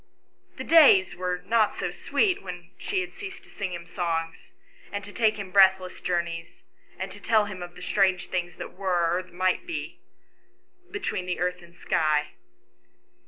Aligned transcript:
The 0.57 0.63
days 0.63 1.15
were 1.15 1.43
not 1.45 1.75
so 1.75 1.91
sweet 1.91 2.41
when 2.41 2.71
she 2.79 3.01
had 3.01 3.13
ceased 3.13 3.43
to 3.43 3.51
sing 3.51 3.71
him 3.71 3.85
songs, 3.85 4.51
and 4.91 5.03
to 5.03 5.13
take 5.13 5.37
him 5.37 5.51
breathless 5.51 6.01
journeys, 6.01 6.63
and 6.97 7.11
tell 7.23 7.45
him 7.45 7.61
of 7.61 7.75
the 7.75 7.83
strange 7.83 8.31
things 8.31 8.55
that 8.55 8.73
were 8.73 9.15
or 9.15 9.21
that 9.21 9.31
might 9.31 9.67
be 9.67 9.99
between 10.89 11.27
the 11.27 11.39
earth 11.39 11.61
and 11.61 11.75
sky. 11.75 12.29